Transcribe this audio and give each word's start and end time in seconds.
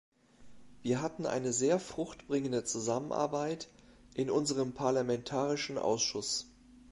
Wir 0.81 0.99
hatten 1.03 1.27
eine 1.27 1.53
sehr 1.53 1.79
fruchtbringende 1.79 2.63
Zusammenarbeit 2.63 3.69
in 4.15 4.31
unserem 4.31 4.73
parlamentarischen 4.73 5.77
Ausschuss. 5.77 6.47